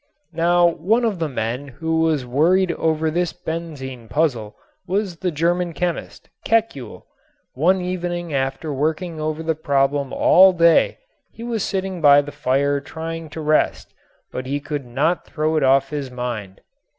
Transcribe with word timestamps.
Now 0.33 0.65
one 0.65 1.05
of 1.05 1.19
the 1.19 1.29
men 1.29 1.67
who 1.67 1.99
was 1.99 2.25
worried 2.25 2.71
over 2.71 3.11
this 3.11 3.33
benzene 3.33 4.07
puzzle 4.09 4.55
was 4.87 5.17
the 5.17 5.29
German 5.29 5.73
chemist, 5.73 6.27
Kekulé. 6.43 7.03
One 7.53 7.81
evening 7.81 8.33
after 8.33 8.73
working 8.73 9.19
over 9.21 9.43
the 9.43 9.53
problem 9.53 10.11
all 10.11 10.53
day 10.53 10.97
he 11.31 11.43
was 11.43 11.61
sitting 11.63 12.01
by 12.01 12.23
the 12.23 12.31
fire 12.31 12.81
trying 12.81 13.29
to 13.29 13.41
rest, 13.41 13.93
but 14.31 14.47
he 14.47 14.59
could 14.59 14.87
not 14.87 15.23
throw 15.23 15.55
it 15.55 15.61
off 15.61 15.91
his 15.91 16.09
mind. 16.09 16.61